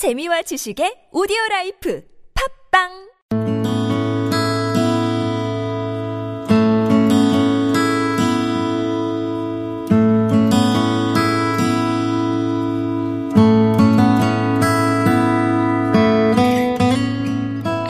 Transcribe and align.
재미와 0.00 0.40
지식의 0.40 1.12
오디오 1.12 1.36
라이프 1.50 2.02
팟빵 2.72 2.88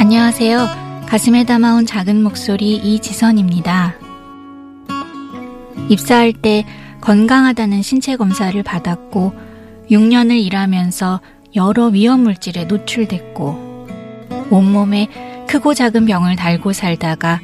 안녕하세요. 0.01 0.67
가슴에 1.07 1.45
담아온 1.45 1.87
작은 1.87 2.25
목소리 2.25 2.75
이지선입니다. 2.75 3.95
입사할 5.89 6.33
때 6.33 6.67
건강하다는 7.03 7.83
신체 7.83 8.17
검사를 8.17 8.61
받았고 8.65 9.33
6년을 9.93 10.45
일하면서 10.45 11.21
여러 11.57 11.87
위험 11.87 12.21
물질에 12.21 12.65
노출됐고 12.65 13.87
온몸에 14.51 15.09
크고 15.49 15.75
작은 15.75 16.07
병을 16.07 16.37
달고 16.37 16.73
살다가 16.73 17.41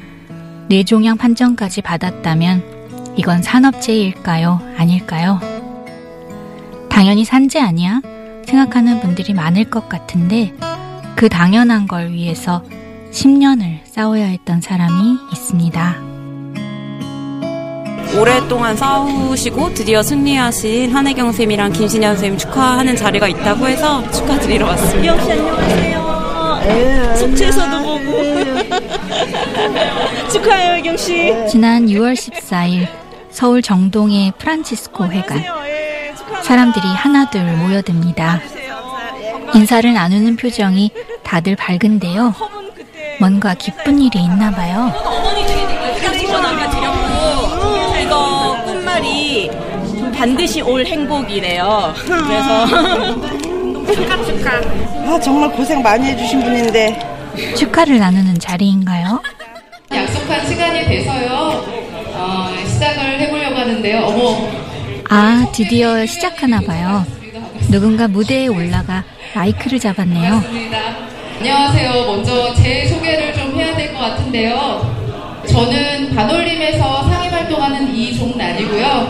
뇌종양 0.69 1.17
판정까지 1.17 1.81
받았다면 1.81 3.15
이건 3.17 3.41
산업재해일까요? 3.41 4.61
아닐까요? 4.77 5.39
당연히 6.89 7.25
산재 7.25 7.59
아니야? 7.59 8.01
생각하는 8.45 9.01
분들이 9.01 9.33
많을 9.33 9.65
것 9.65 9.89
같은데 9.89 10.53
그 11.15 11.27
당연한 11.29 11.87
걸 11.87 12.11
위해서 12.11 12.63
10년을 13.11 13.79
싸워야 13.85 14.25
했던 14.25 14.61
사람이 14.61 15.17
있습니다. 15.33 16.06
오랫동안 18.15 18.75
싸우시고 18.75 19.73
드디어 19.73 20.01
승리하신 20.01 20.95
한혜경 20.95 21.31
쌤이랑 21.31 21.73
김신현 21.73 22.17
쌤 22.17 22.37
축하하는 22.37 22.95
자리가 22.95 23.27
있다고 23.27 23.67
해서 23.67 24.09
축하드리러 24.11 24.65
왔습니다. 24.67 25.13
역시 25.15 25.31
안녕하세요. 25.31 27.15
속채에서도 27.17 27.81
보고 27.81 28.17
축하해요 30.31 30.73
혜경 30.75 30.97
씨. 30.97 31.33
지난 31.49 31.85
6월 31.87 32.13
14일 32.13 32.87
서울 33.29 33.61
정동의 33.61 34.33
프란치스코 34.37 35.05
회관. 35.07 35.43
사람들이 36.43 36.87
하나둘 36.87 37.43
모여듭니다. 37.43 38.39
인사를 39.53 39.93
나누는 39.93 40.35
표정이 40.37 40.91
다들 41.23 41.55
밝은데요. 41.55 42.33
뭔가 43.19 43.53
기쁜 43.53 43.99
일이 44.01 44.23
있나 44.23 44.51
봐요. 44.51 44.91
반드시 50.17 50.61
올 50.61 50.85
행복이래요. 50.85 51.93
그래서 52.05 52.65
아 55.05 55.19
정말 55.19 55.51
고생 55.51 55.81
많이 55.81 56.05
해주신 56.07 56.41
분인데 56.43 56.99
축하를 57.55 57.99
나누는 57.99 58.39
자리인가요? 58.39 59.21
약속한 59.93 60.45
시간이 60.47 60.85
돼서요. 60.85 61.63
어, 62.15 62.49
시작을 62.67 63.19
해보려고 63.21 63.55
하는데요. 63.55 63.99
어머, 64.05 64.49
아, 65.09 65.45
드디어 65.53 66.05
시작하나 66.05 66.59
봐요. 66.61 67.05
누군가 67.69 68.07
무대에 68.07 68.47
올라가 68.47 69.03
마이크를 69.35 69.79
잡았네요. 69.79 70.31
반갑습니다. 70.31 70.77
안녕하세요. 71.39 72.05
먼저 72.07 72.53
제 72.55 72.87
소개를 72.87 73.33
좀 73.35 73.55
해야 73.55 73.75
될 73.77 73.93
것 73.93 73.99
같은데요. 73.99 74.97
저는 75.47 76.13
반올림에서 76.15 77.03
상임 77.09 77.31
활동하는 77.31 77.95
이종란이고요. 77.95 79.06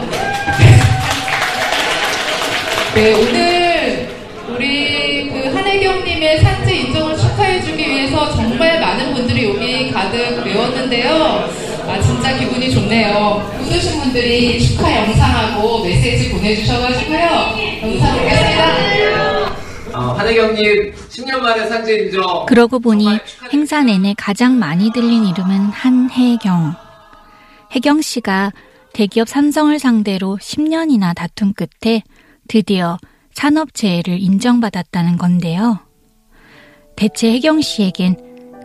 네, 2.98 3.14
오늘 3.14 4.10
우리 4.50 5.30
그 5.30 5.54
한혜경님의 5.56 6.42
산재 6.42 6.74
인정을 6.74 7.16
축하해주기 7.16 7.78
위해서 7.78 8.32
정말 8.32 8.82
많은 8.82 9.14
분들이 9.14 9.48
여기 9.48 9.92
가득 9.92 10.44
메웠는데요. 10.44 11.14
아, 11.88 12.02
진짜 12.02 12.36
기분이 12.40 12.72
좋네요. 12.72 13.56
웃으신 13.62 14.02
분들이 14.02 14.60
축하 14.60 14.96
영상하고 14.96 15.84
메시지 15.84 16.32
보내주셔가지고요. 16.32 17.20
영상 17.84 18.18
보겠습니다. 18.18 19.56
어, 19.94 20.00
한혜경님 20.18 20.96
10년 20.96 21.40
만에 21.40 21.68
상재 21.68 21.94
인정. 22.00 22.48
그러고 22.48 22.80
보니 22.80 23.20
행사 23.54 23.84
내내 23.84 24.16
가장 24.18 24.58
많이 24.58 24.92
들린 24.92 25.24
이름은 25.24 25.56
한혜경. 25.70 26.74
혜경 27.76 28.02
씨가 28.02 28.54
대기업 28.94 29.30
삼성을 29.30 29.78
상대로 29.78 30.40
10년이나 30.42 31.14
다툰 31.14 31.54
끝에 31.54 32.02
드디어 32.48 32.98
산업재해를 33.34 34.20
인정받았다는 34.20 35.18
건데요. 35.18 35.80
대체 36.96 37.32
혜경 37.32 37.62
씨에겐 37.62 38.16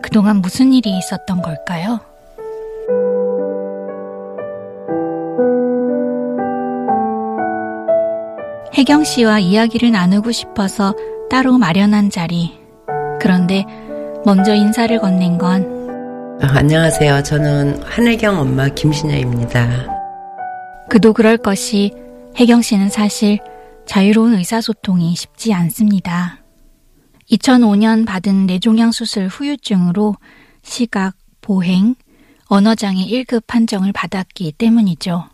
그동안 0.02 0.36
무슨 0.36 0.72
일이 0.72 0.96
있었던 0.98 1.42
걸까요? 1.42 2.00
혜경 8.74 9.04
씨와 9.04 9.38
이야기를 9.38 9.92
나누고 9.92 10.32
싶어서 10.32 10.94
따로 11.30 11.58
마련한 11.58 12.10
자리. 12.10 12.58
그런데 13.20 13.64
먼저 14.24 14.54
인사를 14.54 14.98
건넨 14.98 15.38
건 15.38 15.82
아, 16.42 16.58
안녕하세요. 16.58 17.22
저는 17.22 17.82
한혜경 17.84 18.40
엄마 18.40 18.68
김신여입니다. 18.68 19.86
그도 20.88 21.12
그럴 21.12 21.36
것이 21.36 21.92
혜경 22.36 22.62
씨는 22.62 22.88
사실 22.88 23.38
자유로운 23.92 24.32
의사소통이 24.36 25.14
쉽지 25.14 25.52
않습니다. 25.52 26.42
2005년 27.30 28.06
받은 28.06 28.46
뇌종양 28.46 28.90
수술 28.90 29.26
후유증으로 29.26 30.16
시각, 30.62 31.14
보행, 31.42 31.94
언어장애 32.46 33.04
1급 33.04 33.46
판정을 33.46 33.92
받았기 33.92 34.52
때문이죠. 34.52 35.28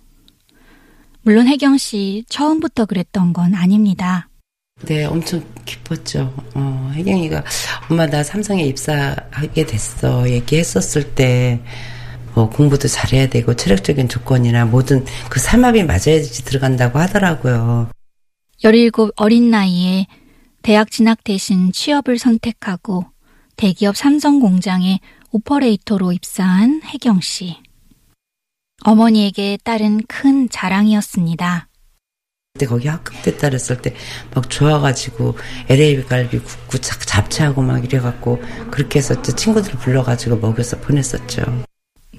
물론 1.22 1.46
혜경 1.46 1.78
씨 1.78 2.24
처음부터 2.28 2.86
그랬던 2.86 3.32
건 3.32 3.54
아닙니다. 3.54 4.28
네, 4.86 5.04
엄청 5.04 5.40
기뻤죠. 5.64 6.34
어, 6.54 6.90
혜경이가 6.94 7.44
엄마 7.88 8.06
나 8.06 8.24
삼성에 8.24 8.64
입사하게 8.64 9.66
됐어. 9.66 10.28
얘기했었을 10.28 11.14
때 11.14 11.62
뭐 12.34 12.48
공부도 12.48 12.86
잘해야 12.86 13.28
되고 13.28 13.54
체력적인 13.54 14.08
조건이나 14.08 14.64
모든 14.64 15.04
그 15.28 15.40
삼합이 15.40 15.82
맞아야지 15.82 16.44
들어간다고 16.44 17.00
하더라고요. 17.00 17.88
17 18.62 19.12
어린 19.16 19.50
나이에 19.50 20.06
대학 20.62 20.90
진학 20.90 21.22
대신 21.24 21.72
취업을 21.72 22.18
선택하고 22.18 23.04
대기업 23.56 23.96
삼성 23.96 24.40
공장에 24.40 25.00
오퍼레이터로 25.30 26.12
입사한 26.12 26.82
혜경 26.84 27.20
씨. 27.20 27.56
어머니에게 28.84 29.58
딸은 29.64 30.02
큰 30.08 30.48
자랑이었습니다. 30.48 31.68
그때 32.54 32.66
거기 32.66 32.88
합격됐다 32.88 33.48
그랬을 33.50 33.80
때 33.82 33.94
막 34.34 34.48
좋아가지고 34.50 35.36
LA 35.68 36.04
갈비 36.04 36.38
굽고 36.40 36.78
잡- 36.78 37.00
잡채하고 37.06 37.62
막 37.62 37.84
이래갖고 37.84 38.40
그렇게 38.70 38.98
해서 38.98 39.20
또 39.22 39.34
친구들 39.34 39.72
불러가지고 39.78 40.36
먹여서 40.38 40.80
보냈었죠. 40.80 41.42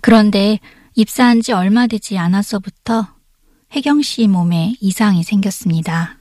그런데 0.01 0.59
입사한 0.95 1.41
지 1.41 1.51
얼마 1.51 1.87
되지 1.87 2.17
않아서부터 2.17 3.07
혜경 3.73 4.01
씨 4.01 4.27
몸에 4.27 4.75
이상이 4.79 5.23
생겼습니다. 5.23 6.17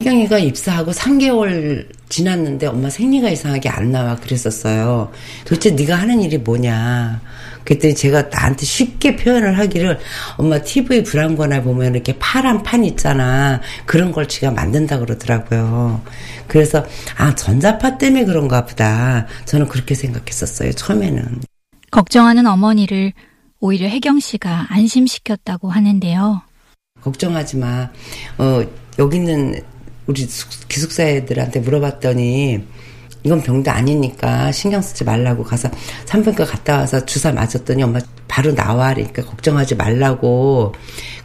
혜경이가 0.00 0.38
입사하고 0.38 0.92
3개월 0.92 1.86
지났는데 2.08 2.66
엄마 2.66 2.88
생리가 2.88 3.28
이상하게 3.28 3.68
안 3.68 3.92
나와 3.92 4.16
그랬었어요. 4.16 5.12
도대체 5.44 5.72
네가 5.72 5.94
하는 5.94 6.22
일이 6.22 6.38
뭐냐. 6.38 7.20
그랬더니 7.64 7.94
제가 7.94 8.22
나한테 8.22 8.64
쉽게 8.64 9.16
표현을 9.16 9.58
하기를 9.58 9.98
엄마 10.38 10.58
TV 10.62 11.02
브라운관에 11.02 11.62
보면 11.62 11.94
이렇게 11.94 12.16
파란 12.18 12.62
판 12.62 12.82
있잖아. 12.86 13.60
그런 13.84 14.10
걸 14.10 14.26
지가 14.26 14.50
만든다 14.50 15.00
그러더라고요. 15.00 16.00
그래서 16.48 16.82
아 17.18 17.34
전자파 17.34 17.98
때문에 17.98 18.24
그런가 18.24 18.64
보다. 18.64 19.26
저는 19.44 19.68
그렇게 19.68 19.94
생각했었어요. 19.94 20.72
처음에는. 20.72 21.42
걱정하는 21.90 22.46
어머니를 22.46 23.12
오히려 23.60 23.86
혜경 23.88 24.18
씨가 24.18 24.68
안심시켰다고 24.70 25.68
하는데요. 25.68 26.40
걱정하지 27.02 27.58
마. 27.58 27.90
어, 28.38 28.64
여기 28.98 29.18
있는 29.18 29.60
우리 30.10 30.22
숙- 30.26 30.68
기숙사 30.68 31.04
애들한테 31.04 31.60
물어봤더니 31.60 32.60
이건 33.22 33.42
병도 33.42 33.70
아니니까 33.70 34.50
신경 34.50 34.82
쓰지 34.82 35.04
말라고 35.04 35.44
가서 35.44 35.70
산부인과 36.06 36.46
갔다 36.46 36.78
와서 36.78 37.04
주사 37.06 37.30
맞았더니 37.30 37.80
엄마 37.84 38.00
바로 38.26 38.52
나와 38.52 38.92
그러니까 38.92 39.22
걱정하지 39.24 39.76
말라고 39.76 40.74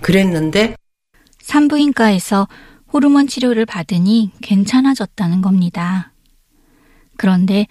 그랬는데 0.02 0.76
산부인과에서 1.42 2.48
호르몬 2.94 3.28
치료를 3.28 3.66
받으니 3.66 4.32
괜찮아졌다는 4.44 5.42
겁니다. 5.42 6.12
그런데 7.18 7.66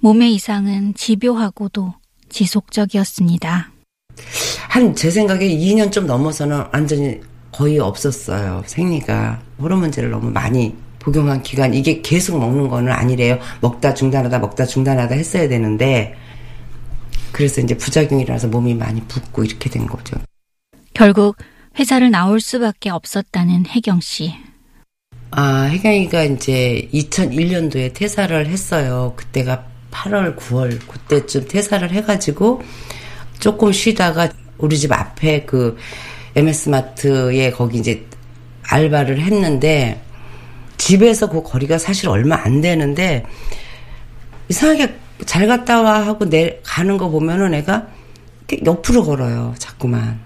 몸의 0.00 0.34
이상은 0.34 0.92
집요하고도 0.94 1.94
지속적이었습니다. 2.28 3.70
한 4.68 4.94
제 4.94 5.10
생각에 5.10 5.48
2년 5.48 5.90
좀 5.90 6.06
넘어서는 6.06 6.64
완전히 6.72 7.18
거의 7.52 7.78
없었어요. 7.78 8.62
생리가 8.66 9.40
호르몬제를 9.60 10.10
너무 10.10 10.30
많이 10.30 10.74
복용한 10.98 11.42
기간 11.42 11.74
이게 11.74 12.00
계속 12.02 12.38
먹는 12.38 12.68
거는 12.68 12.92
아니래요. 12.92 13.38
먹다 13.60 13.94
중단하다 13.94 14.38
먹다 14.38 14.64
중단하다 14.64 15.14
했어야 15.14 15.48
되는데 15.48 16.14
그래서 17.32 17.60
이제 17.60 17.76
부작용이라서 17.76 18.48
몸이 18.48 18.74
많이 18.74 19.00
붓고 19.02 19.44
이렇게 19.44 19.70
된 19.70 19.86
거죠. 19.86 20.16
결국 20.94 21.36
회사를 21.78 22.10
나올 22.10 22.40
수밖에 22.40 22.90
없었다는 22.90 23.66
혜경 23.66 24.00
씨. 24.00 24.34
아, 25.30 25.62
혜경이가 25.62 26.24
이제 26.24 26.88
2001년도에 26.92 27.94
퇴사를 27.94 28.46
했어요. 28.46 29.14
그때가 29.16 29.64
8월, 29.90 30.36
9월, 30.36 30.86
그때쯤 30.86 31.46
퇴사를 31.48 31.90
해가지고 31.90 32.62
조금 33.38 33.72
쉬다가 33.72 34.28
우리 34.58 34.78
집 34.78 34.92
앞에 34.92 35.44
그 35.44 35.76
MS마트에 36.36 37.50
거기 37.50 37.78
이제 37.78 38.06
알바를 38.62 39.20
했는데 39.20 40.00
집에서 40.76 41.28
그 41.28 41.42
거리가 41.42 41.78
사실 41.78 42.08
얼마 42.08 42.36
안 42.36 42.60
되는데 42.60 43.24
이상하게 44.48 44.94
잘 45.26 45.46
갔다 45.46 45.82
와 45.82 46.06
하고 46.06 46.28
내 46.28 46.60
가는 46.64 46.96
거 46.96 47.08
보면은 47.08 47.54
애가 47.54 47.86
옆으로 48.64 49.04
걸어요. 49.04 49.54
자꾸만. 49.58 50.18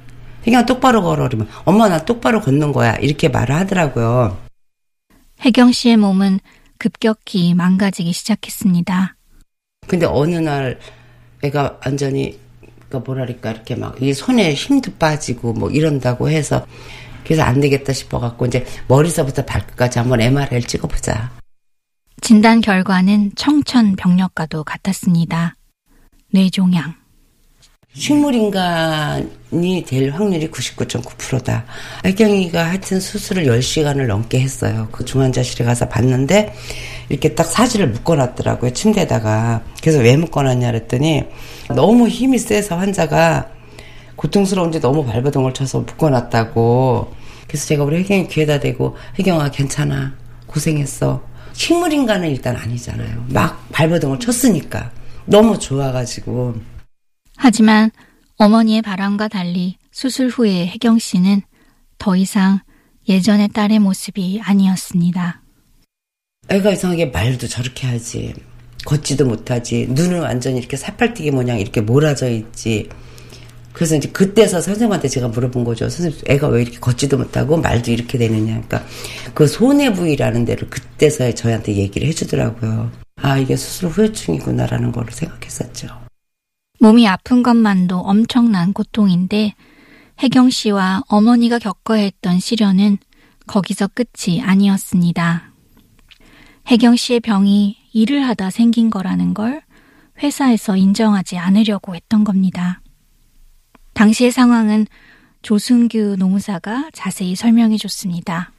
그냥 0.43 0.65
똑바로 0.67 1.03
걸어. 1.03 1.29
그러면 1.29 1.49
엄마 1.65 1.89
나 1.89 2.05
똑바로 2.05 2.41
걷는 2.41 2.73
거야. 2.73 2.95
이렇게 2.97 3.29
말을 3.29 3.55
하더라고요. 3.55 4.39
혜경 5.45 5.73
씨의 5.73 5.97
몸은 5.97 6.41
급격히 6.79 7.55
망가지기 7.55 8.12
시작했습니다. 8.12 9.17
근데 9.87 10.06
어느 10.06 10.37
날 10.37 10.79
애가 11.43 11.81
완전히 11.85 12.39
그 13.02 13.11
뭐랄까 13.11 13.50
이렇게 13.50 13.75
막 13.75 13.94
이 14.00 14.12
손에 14.12 14.55
힘도 14.55 14.93
빠지고 14.99 15.52
뭐 15.52 15.70
이런다고 15.70 16.29
해서 16.29 16.67
그래서 17.25 17.43
안 17.43 17.61
되겠다 17.61 17.93
싶어 17.93 18.19
갖고 18.19 18.46
이제 18.46 18.64
머리서부터 18.88 19.44
발끝까지 19.46 19.99
한번 19.99 20.20
MRI를 20.20 20.62
찍어보자. 20.62 21.31
진단 22.20 22.61
결과는 22.61 23.32
청천벽력과도 23.35 24.64
같았습니다. 24.64 25.55
뇌종양. 26.32 26.94
식물인간이 27.94 29.85
될 29.87 30.11
확률이 30.11 30.50
99.9%다. 30.50 31.64
알경이가 32.02 32.67
하여튼 32.67 33.00
수술을 33.00 33.44
10시간을 33.44 34.06
넘게 34.06 34.41
했어요. 34.41 34.88
그 34.91 35.05
중환자실에 35.05 35.64
가서 35.64 35.88
봤는데 35.88 36.52
이렇게 37.09 37.35
딱 37.35 37.45
사지를 37.45 37.89
묶어놨더라고요. 37.89 38.73
침대에다가. 38.73 39.62
그래서 39.81 39.99
왜 39.99 40.17
묶어놨냐 40.17 40.67
그랬더니 40.71 41.25
너무 41.75 42.09
힘이 42.09 42.39
세서 42.39 42.77
환자가 42.77 43.51
고통스러운지 44.17 44.81
너무 44.81 45.05
발버둥을 45.05 45.55
쳐서 45.55 45.81
묶어놨다고. 45.81 47.12
그래서 47.47 47.67
제가 47.67 47.85
우리 47.85 47.99
혜경이 47.99 48.29
귀에다 48.29 48.61
대고 48.61 48.97
혜경아 49.19 49.51
괜찮아. 49.51 50.15
고생했어. 50.47 51.23
식물인간은 51.53 52.29
일단 52.31 52.56
아니잖아요. 52.56 53.27
막 53.29 53.69
발버둥을 53.71 54.19
쳤으니까. 54.19 54.91
너무 55.27 55.59
좋아가지고. 55.59 56.55
하지만 57.37 57.91
어머니의 58.37 58.83
바람과 58.83 59.29
달리 59.29 59.77
수술 59.93 60.29
후에 60.29 60.67
혜경 60.67 60.99
씨는 60.99 61.43
더 61.99 62.17
이상 62.17 62.61
예전의 63.09 63.49
딸의 63.49 63.79
모습이 63.79 64.41
아니었습니다. 64.43 65.44
애가 66.49 66.73
이상하게 66.73 67.06
말도 67.06 67.49
저렇게 67.49 67.87
하지. 67.87 68.35
걷지도 68.85 69.26
못하지. 69.26 69.87
눈은 69.91 70.20
완전히 70.20 70.58
이렇게 70.58 70.76
사팔뛰기 70.76 71.31
모양 71.31 71.58
이렇게 71.58 71.81
몰아져 71.81 72.29
있지. 72.31 72.88
그래서 73.73 73.96
이제 73.96 74.08
그때서 74.08 74.61
선생님한테 74.61 75.08
제가 75.08 75.29
물어본 75.29 75.64
거죠. 75.64 75.88
선생님, 75.88 76.20
애가 76.29 76.49
왜 76.49 76.62
이렇게 76.62 76.79
걷지도 76.79 77.19
못하고 77.19 77.56
말도 77.56 77.91
이렇게 77.91 78.19
되느냐. 78.19 78.61
그러니까 78.62 78.85
그 79.35 79.46
손해 79.49 79.93
부위라는 79.93 80.44
데를 80.44 80.70
그때서야 80.70 81.35
저희한테 81.35 81.75
얘기를 81.75 82.06
해주더라고요. 82.08 82.93
아, 83.17 83.38
이게 83.38 83.56
수술 83.56 83.88
후유증이구나라는 83.88 84.93
걸 84.93 85.06
생각했었죠. 85.11 85.88
몸이 86.79 87.08
아픈 87.08 87.43
것만도 87.43 87.99
엄청난 87.99 88.73
고통인데 88.73 89.55
혜경 90.23 90.50
씨와 90.50 91.02
어머니가 91.08 91.58
겪어야 91.58 92.02
했던 92.02 92.38
시련은 92.38 92.99
거기서 93.46 93.88
끝이 93.88 94.41
아니었습니다. 94.41 95.54
혜경 96.70 96.96
씨의 96.96 97.20
병이 97.20 97.76
일을 97.93 98.26
하다 98.26 98.50
생긴 98.50 98.90
거라는 98.90 99.34
걸 99.34 99.62
회사에서 100.22 100.76
인정하지 100.76 101.37
않으려고 101.38 101.94
했던 101.94 102.25
겁니다. 102.25 102.81
당시의 103.93 104.32
상황은 104.32 104.87
조승규 105.43 106.16
노무사가 106.19 106.88
자세히 106.93 107.37
설명해 107.37 107.76
줬습니다. 107.76 108.52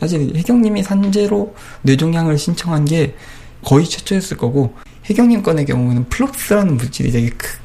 사실 0.00 0.34
혜경님이 0.34 0.82
산재로 0.82 1.54
뇌종양을 1.82 2.38
신청한 2.38 2.84
게 2.84 3.16
거의 3.62 3.86
최초였을 3.86 4.36
거고 4.36 4.74
혜경님 5.08 5.42
건의 5.42 5.66
경우는 5.66 6.08
플럭스라는 6.08 6.76
물질이 6.76 7.10
되게 7.10 7.30
크, 7.30 7.58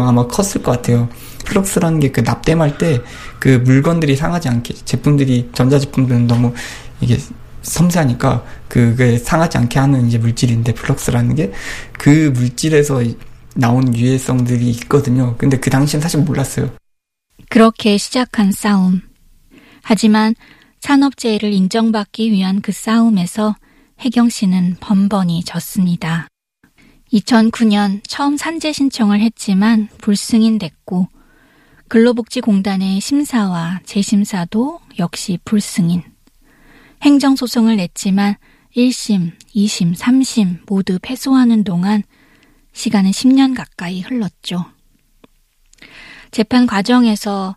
아마 0.00 0.26
컸을 0.26 0.62
것 0.62 0.72
같아요. 0.72 1.08
플럭스라는 1.44 2.00
게 2.00 2.12
그 2.12 2.20
납땜할 2.20 2.78
때 2.78 3.00
그 3.38 3.48
물건들이 3.64 4.16
상하지 4.16 4.48
않게 4.48 4.74
제품들이 4.84 5.50
전자제품들은 5.52 6.26
너무 6.26 6.54
이게 7.02 7.18
섬세하니까 7.64 8.44
그게 8.68 9.18
상하지 9.18 9.58
않게 9.58 9.78
하는 9.78 10.06
이제 10.06 10.18
물질인데 10.18 10.74
플럭스라는 10.74 11.34
게 11.34 11.52
그 12.04 12.30
물질에서 12.34 13.02
나온 13.54 13.96
유해성들이 13.96 14.68
있거든요. 14.72 15.36
근데 15.38 15.58
그 15.58 15.70
당시엔 15.70 16.02
사실 16.02 16.20
몰랐어요. 16.20 16.70
그렇게 17.48 17.96
시작한 17.96 18.52
싸움. 18.52 19.00
하지만 19.82 20.34
산업재해를 20.80 21.52
인정받기 21.54 22.30
위한 22.30 22.60
그 22.60 22.72
싸움에서 22.72 23.56
혜경 24.00 24.28
씨는 24.28 24.76
번번이 24.80 25.44
졌습니다. 25.44 26.28
2009년 27.10 28.02
처음 28.06 28.36
산재 28.36 28.72
신청을 28.72 29.20
했지만 29.20 29.88
불승인 29.98 30.58
됐고 30.58 31.08
근로복지공단의 31.88 33.00
심사와 33.00 33.80
재심사도 33.86 34.80
역시 34.98 35.38
불승인. 35.46 36.02
행정소송을 37.04 37.76
냈지만 37.76 38.36
1심, 38.76 39.32
2심, 39.54 39.94
3심 39.96 40.60
모두 40.66 40.98
패소하는 41.00 41.62
동안 41.62 42.02
시간은 42.72 43.10
10년 43.10 43.54
가까이 43.54 44.00
흘렀죠. 44.00 44.64
재판 46.30 46.66
과정에서 46.66 47.56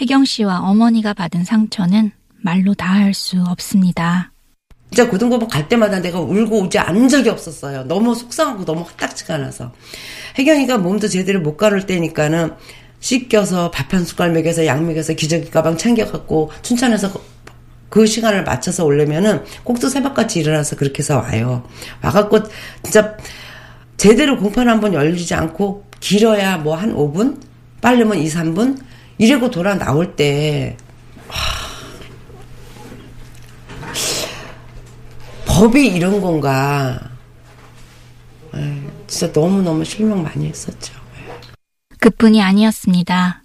혜경 0.00 0.24
씨와 0.24 0.60
어머니가 0.60 1.12
받은 1.14 1.44
상처는 1.44 2.12
말로 2.42 2.74
다 2.74 2.94
할 2.94 3.12
수 3.14 3.42
없습니다. 3.42 4.32
진짜 4.90 5.10
고등법원 5.10 5.48
갈 5.48 5.68
때마다 5.68 6.00
내가 6.00 6.18
울고 6.18 6.62
오지 6.62 6.78
않은 6.78 7.08
적이 7.08 7.28
없었어요. 7.28 7.84
너무 7.84 8.14
속상하고 8.14 8.64
너무 8.64 8.82
헛딱지가 8.82 9.36
나서. 9.36 9.72
혜경이가 10.38 10.78
몸도 10.78 11.08
제대로 11.08 11.40
못 11.40 11.56
가눌 11.58 11.84
때니까는 11.84 12.54
씻겨서 13.00 13.70
밥 13.70 13.92
한 13.92 14.04
숟갈 14.04 14.32
먹여서 14.32 14.66
약 14.66 14.82
먹여서 14.82 15.12
기저귀 15.12 15.50
가방 15.50 15.76
챙겨갖고 15.76 16.50
춘천에서 16.62 17.12
그 17.88 18.06
시간을 18.06 18.44
맞춰서 18.44 18.84
오려면은 18.84 19.44
꼭두 19.64 19.88
새벽같이 19.88 20.40
일어나서 20.40 20.76
그렇게 20.76 20.98
해서 21.00 21.18
와요. 21.18 21.64
와갖고 22.02 22.40
진짜 22.82 23.16
제대로 23.96 24.36
공판 24.38 24.68
한번 24.68 24.94
열리지 24.94 25.34
않고 25.34 25.84
길어야 26.00 26.58
뭐 26.58 26.74
한 26.76 26.94
5분? 26.94 27.40
빠르면 27.80 28.18
2, 28.18 28.28
3분? 28.28 28.78
이러고 29.18 29.50
돌아 29.50 29.74
나올 29.76 30.14
때 30.14 30.76
하... 31.28 31.68
법이 35.46 35.86
이런 35.88 36.20
건가. 36.20 37.00
진짜 39.08 39.32
너무너무 39.40 39.84
실망 39.84 40.22
많이 40.22 40.46
했었죠. 40.46 40.94
그뿐이 41.98 42.40
아니었습니다. 42.42 43.42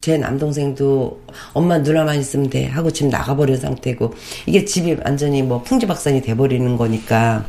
제 0.00 0.18
남동생도 0.18 1.24
엄마 1.52 1.78
누나만 1.78 2.18
있으면 2.20 2.48
돼 2.48 2.66
하고 2.66 2.90
지금 2.90 3.10
나가버린 3.10 3.56
상태고 3.56 4.14
이게 4.46 4.64
집이 4.64 4.96
완전히 5.04 5.42
뭐 5.42 5.62
풍지박산이 5.62 6.22
돼버리는 6.22 6.76
거니까 6.76 7.44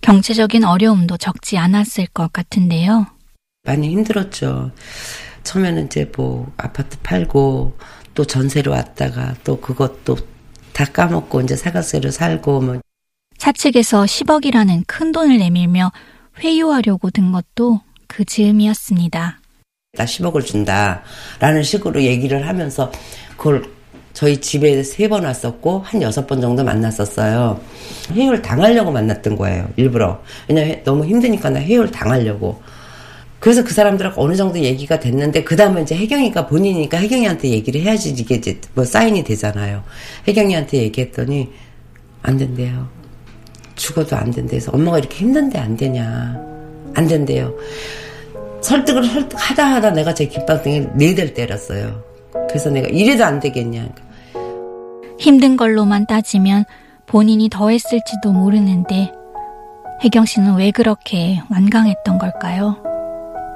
경제적인 0.00 0.64
어려움도 0.64 1.16
적지 1.18 1.58
않았을 1.58 2.06
것 2.08 2.32
같은데요. 2.32 3.06
많이 3.64 3.90
힘들었죠. 3.90 4.72
처음에는 5.44 5.86
이제 5.86 6.10
뭐 6.16 6.50
아파트 6.56 6.98
팔고 7.02 7.76
또 8.14 8.24
전세로 8.24 8.72
왔다가 8.72 9.34
또 9.44 9.60
그것도 9.60 10.16
다 10.72 10.84
까먹고 10.86 11.42
이제 11.42 11.54
사과세로 11.56 12.10
살고 12.10 12.60
뭐 12.62 12.80
사측에서 13.38 14.04
10억이라는 14.04 14.84
큰 14.86 15.12
돈을 15.12 15.38
내밀며 15.38 15.92
회유하려고 16.42 17.10
든 17.10 17.30
것도 17.32 17.80
그 18.06 18.24
즈음이었습니다. 18.24 19.39
나 19.96 20.04
10억을 20.04 20.44
준다. 20.46 21.02
라는 21.40 21.62
식으로 21.64 22.00
얘기를 22.02 22.46
하면서 22.46 22.92
그걸 23.36 23.64
저희 24.12 24.36
집에 24.40 24.82
세 24.84 25.08
번 25.08 25.24
왔었고 25.24 25.80
한 25.80 26.00
여섯 26.02 26.26
번 26.28 26.40
정도 26.40 26.62
만났었어요. 26.62 27.60
해율 28.12 28.40
당하려고 28.40 28.92
만났던 28.92 29.34
거예요. 29.36 29.68
일부러. 29.76 30.22
왜냐면 30.48 30.80
너무 30.84 31.04
힘드니까 31.04 31.50
나 31.50 31.58
해율 31.58 31.90
당하려고. 31.90 32.62
그래서 33.40 33.64
그 33.64 33.72
사람들하고 33.72 34.22
어느 34.22 34.36
정도 34.36 34.60
얘기가 34.60 35.00
됐는데 35.00 35.42
그 35.42 35.56
다음에 35.56 35.82
이제 35.82 35.96
혜경이가 35.96 36.46
본인이니까 36.46 36.98
혜경이한테 36.98 37.48
얘기를 37.50 37.80
해야지 37.80 38.10
이게 38.10 38.36
이제 38.36 38.60
뭐 38.74 38.84
사인이 38.84 39.24
되잖아요. 39.24 39.82
혜경이한테 40.28 40.78
얘기했더니 40.82 41.50
안 42.22 42.36
된대요. 42.36 42.88
죽어도 43.74 44.14
안 44.14 44.30
된대서 44.30 44.70
엄마가 44.72 44.98
이렇게 44.98 45.16
힘든데 45.16 45.58
안 45.58 45.76
되냐. 45.76 46.38
안 46.94 47.08
된대요. 47.08 47.52
설득을 48.60 49.04
설득하다 49.04 49.64
하다 49.64 49.90
내가 49.90 50.14
제 50.14 50.26
깃방등에 50.26 50.90
네 50.94 51.14
대를 51.14 51.34
때렸어요. 51.34 52.02
그래서 52.48 52.70
내가 52.70 52.88
이래도 52.88 53.24
안 53.24 53.40
되겠냐. 53.40 53.88
힘든 55.18 55.56
걸로만 55.56 56.06
따지면 56.06 56.64
본인이 57.06 57.48
더 57.48 57.68
했을지도 57.70 58.32
모르는데 58.32 59.12
혜경 60.02 60.24
씨는 60.24 60.54
왜 60.56 60.70
그렇게 60.70 61.40
완강했던 61.50 62.18
걸까요? 62.18 62.76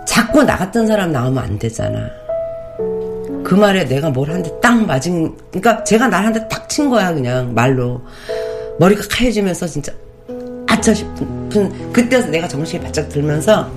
자꾸 0.06 0.42
나 0.42 0.56
같은 0.56 0.86
사람 0.86 1.12
나오면 1.12 1.42
안 1.42 1.58
되잖아. 1.58 1.98
그 3.42 3.54
말에 3.54 3.84
내가 3.84 4.10
뭘 4.10 4.30
한 4.30 4.42
대 4.42 4.50
딱 4.60 4.84
맞은, 4.86 5.34
그러니까 5.50 5.82
제가 5.84 6.08
날 6.08 6.24
한 6.24 6.32
대 6.32 6.46
딱 6.48 6.68
친 6.68 6.88
거야, 6.90 7.12
그냥 7.12 7.54
말로. 7.54 8.00
머리가 8.78 9.02
하얘지면서 9.10 9.66
진짜, 9.66 9.92
아차 10.66 10.92
싶은, 10.92 11.92
그때서 11.92 12.28
내가 12.28 12.48
정신이 12.48 12.82
바짝 12.82 13.08
들면서, 13.08 13.70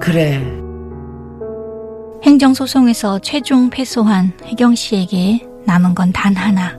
그래. 0.00 0.40
행정소송에서 2.22 3.18
최종 3.20 3.70
패소한 3.70 4.32
혜경 4.44 4.74
씨에게 4.74 5.46
남은 5.66 5.94
건 5.94 6.12
단 6.12 6.34
하나. 6.36 6.78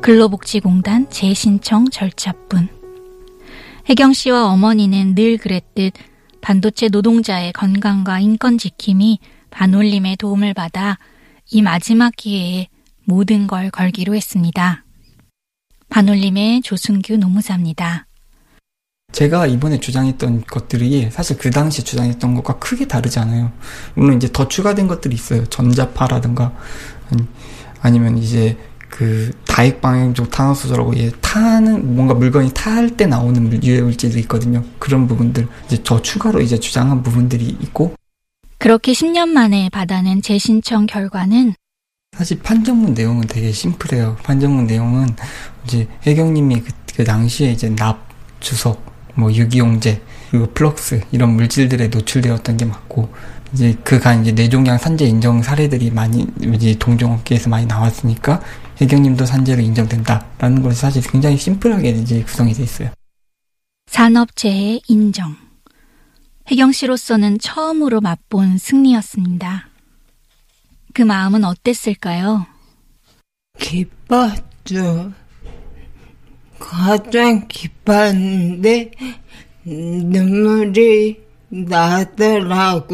근로복지공단 0.00 1.10
재신청 1.10 1.90
절차뿐. 1.90 2.68
혜경 3.88 4.12
씨와 4.12 4.46
어머니는 4.46 5.14
늘 5.14 5.38
그랬듯 5.38 5.92
반도체 6.40 6.88
노동자의 6.88 7.52
건강과 7.52 8.20
인권 8.20 8.58
지킴이 8.58 9.18
반올림의 9.50 10.16
도움을 10.16 10.54
받아 10.54 10.98
이 11.50 11.62
마지막 11.62 12.12
기회에 12.16 12.68
모든 13.04 13.46
걸 13.46 13.70
걸기로 13.70 14.14
했습니다. 14.14 14.84
반올림의 15.88 16.60
조순규 16.62 17.16
노무사입니다. 17.16 18.07
제가 19.12 19.46
이번에 19.46 19.80
주장했던 19.80 20.44
것들이 20.46 21.10
사실 21.10 21.38
그 21.38 21.50
당시 21.50 21.82
주장했던 21.82 22.34
것과 22.34 22.58
크게 22.58 22.86
다르지 22.86 23.18
않아요. 23.18 23.50
물론 23.94 24.16
이제 24.16 24.28
더 24.32 24.46
추가된 24.46 24.86
것들이 24.86 25.14
있어요. 25.14 25.44
전자파라든가 25.46 26.52
아니 27.80 27.98
면 27.98 28.18
이제 28.18 28.56
그 28.90 29.32
다액 29.46 29.80
방향적 29.80 30.30
탄화 30.30 30.54
수소라고 30.54 30.96
예, 30.96 31.10
타는 31.20 31.94
뭔가 31.94 32.14
물건이 32.14 32.52
탈 32.54 32.96
때 32.96 33.06
나오는 33.06 33.62
유해 33.62 33.80
물질이 33.80 34.20
있거든요. 34.20 34.62
그런 34.78 35.06
부분들 35.06 35.46
이제 35.66 35.78
저 35.84 36.00
추가로 36.00 36.40
이제 36.40 36.58
주장한 36.58 37.02
부분들이 37.02 37.44
있고 37.44 37.94
그렇게 38.58 38.92
10년 38.92 39.28
만에 39.28 39.68
받아낸 39.70 40.20
재신청 40.22 40.86
결과는 40.86 41.54
사실 42.16 42.40
판정문 42.40 42.94
내용은 42.94 43.26
되게 43.26 43.52
심플해요. 43.52 44.16
판정문 44.22 44.66
내용은 44.66 45.08
이제 45.64 45.86
혜경님이 46.06 46.60
그, 46.62 46.72
그 46.96 47.04
당시에 47.04 47.52
이제 47.52 47.68
납, 47.76 48.08
주석, 48.40 48.87
뭐 49.18 49.32
유기용제, 49.32 50.00
그리고 50.30 50.46
플럭스 50.52 51.00
이런 51.10 51.34
물질들에 51.34 51.88
노출되었던 51.88 52.56
게 52.56 52.64
맞고 52.64 53.12
이제 53.52 53.76
그간 53.82 54.22
이제 54.22 54.32
뇌종양 54.32 54.78
산재 54.78 55.06
인정 55.06 55.42
사례들이 55.42 55.90
많이 55.90 56.26
이제 56.54 56.76
동종업계에서 56.78 57.48
많이 57.48 57.66
나왔으니까 57.66 58.40
혜경님도 58.80 59.26
산재로 59.26 59.60
인정된다라는 59.60 60.62
것이 60.62 60.80
사실 60.80 61.02
굉장히 61.02 61.36
심플하게 61.36 61.90
이제 61.90 62.22
구성이 62.22 62.52
돼 62.52 62.62
있어요. 62.62 62.90
산업재해 63.86 64.80
인정. 64.86 65.34
혜경 66.50 66.72
씨로서는 66.72 67.38
처음으로 67.40 68.00
맛본 68.00 68.58
승리였습니다. 68.58 69.68
그 70.94 71.02
마음은 71.02 71.44
어땠을까요? 71.44 72.46
기뻤죠. 73.58 75.12
가장 76.58 77.46
기뻤는데 77.48 78.90
눈물이 79.64 81.20
나더라고요. 81.48 82.88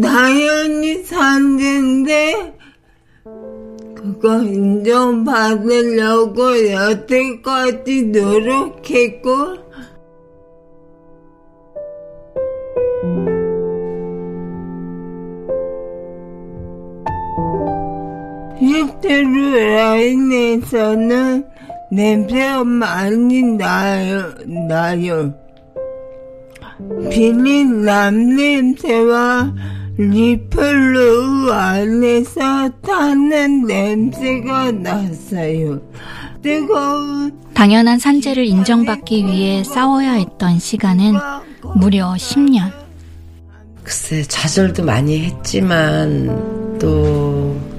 당연히 0.00 1.02
산재인데 1.02 2.54
그거 3.94 4.42
인정받으려고 4.42 5.50
여태까지 6.70 8.02
노력했고 8.04 9.71
실제로 19.02 19.56
라인에서는 19.56 21.44
냄새가 21.90 22.62
많이 22.62 23.42
나요. 23.42 24.32
나요. 24.68 25.34
비린 27.10 27.84
남냄새와 27.84 29.54
리플로 29.98 31.52
안에서 31.52 32.70
타는 32.80 33.66
냄새가 33.66 34.70
났어요. 34.70 35.80
뜨거운 36.40 37.40
당연한 37.54 37.98
산재를 37.98 38.46
인정받기 38.46 39.26
위해 39.26 39.64
싸워야 39.64 40.12
했던 40.12 40.58
시간은 40.60 41.14
무려 41.76 42.14
10년. 42.14 42.72
글쎄, 43.82 44.22
좌절도 44.22 44.84
많이 44.84 45.24
했지만, 45.24 46.78
또, 46.78 47.71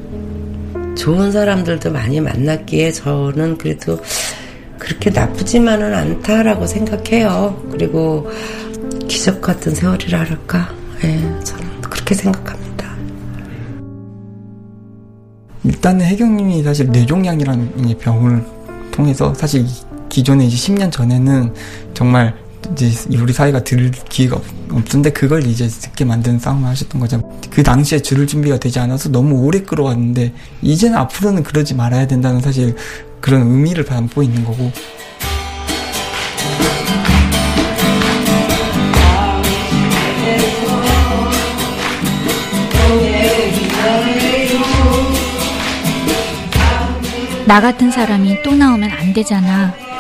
좋은 0.96 1.32
사람들도 1.32 1.92
많이 1.92 2.22
만났기에 2.22 2.92
저는 2.92 3.58
그래도 3.58 4.00
그렇게 4.78 5.10
나쁘지만은 5.10 5.94
않다라고 5.94 6.68
생각해요. 6.68 7.62
그리고 7.72 8.30
기적 9.08 9.42
같은 9.42 9.74
세월이라 9.74 10.20
할까? 10.20 10.70
예, 11.04 11.18
저는 11.44 11.82
그렇게 11.82 12.16
생각합니다. 12.16 12.64
일단은 15.64 16.06
혜경님이 16.06 16.64
사실 16.64 16.88
뇌종양이라는 16.88 17.98
병을 18.00 18.44
통해서 18.92 19.34
사실 19.34 19.66
기존에 20.10 20.46
이제 20.46 20.56
10년 20.56 20.92
전에는 20.92 21.54
정말 21.94 22.36
이제 22.72 22.92
우리 23.20 23.34
사회가 23.34 23.64
들을 23.64 23.92
기회가 23.92 24.38
없었는데 24.72 25.12
그걸 25.12 25.46
이제 25.46 25.68
듣게 25.68 26.06
만드는 26.06 26.40
싸움을 26.40 26.68
하셨던 26.70 27.00
거죠. 27.02 27.22
그 27.50 27.64
당시에 27.64 28.00
줄을 28.00 28.26
준비가 28.26 28.58
되지 28.58 28.80
않아서 28.80 29.10
너무 29.10 29.42
오래 29.44 29.62
끌어왔는데 29.62 30.34
이제는 30.62 30.98
앞으로는 30.98 31.44
그러지 31.44 31.76
말아야 31.76 32.08
된다는 32.08 32.42
사실 32.42 32.76
그런 33.22 33.42
의미를 33.44 33.86
담고 33.86 34.24
있는 34.24 34.44
거고 34.44 34.72
나 47.46 47.60
같은 47.60 47.92
사람이 47.92 48.42
또 48.42 48.56
나오면 48.56 48.90
안 48.90 49.14
되잖아. 49.14 49.93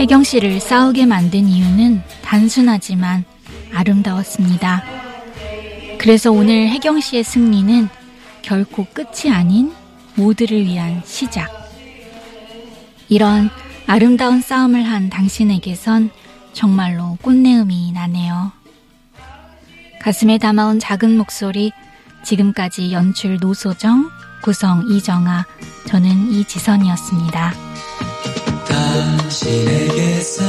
혜경 0.00 0.24
씨를 0.24 0.60
싸우게 0.60 1.04
만든 1.04 1.46
이유는 1.46 2.02
단순하지만 2.22 3.22
아름다웠습니다. 3.74 4.82
그래서 5.98 6.32
오늘 6.32 6.70
혜경 6.70 7.00
씨의 7.00 7.22
승리는 7.22 7.86
결코 8.40 8.86
끝이 8.94 9.30
아닌 9.30 9.70
모두를 10.14 10.64
위한 10.64 11.02
시작. 11.04 11.50
이런 13.10 13.50
아름다운 13.86 14.40
싸움을 14.40 14.84
한 14.84 15.10
당신에게선 15.10 16.08
정말로 16.54 17.18
꽃내음이 17.20 17.92
나네요. 17.92 18.52
가슴에 20.00 20.38
담아온 20.38 20.80
작은 20.80 21.14
목소리, 21.18 21.72
지금까지 22.24 22.90
연출 22.92 23.36
노소정, 23.38 24.08
구성 24.42 24.88
이정아, 24.88 25.44
저는 25.88 26.32
이지선이었습니다. 26.32 27.52
당신에게서 28.70 30.42